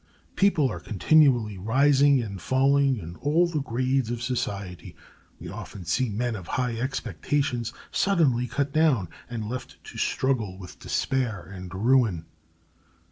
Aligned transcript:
People 0.35 0.67
are 0.71 0.79
continually 0.79 1.59
rising 1.59 2.23
and 2.23 2.41
falling 2.41 2.97
in 2.97 3.17
all 3.17 3.45
the 3.45 3.61
grades 3.61 4.09
of 4.09 4.19
society. 4.23 4.95
We 5.39 5.47
often 5.47 5.85
see 5.85 6.09
men 6.09 6.35
of 6.35 6.47
high 6.57 6.77
expectations 6.79 7.71
suddenly 7.91 8.47
cut 8.47 8.73
down, 8.73 9.09
and 9.29 9.47
left 9.47 9.77
to 9.83 9.99
struggle 9.99 10.57
with 10.57 10.79
despair 10.79 11.43
and 11.43 11.71
ruin. 11.71 12.25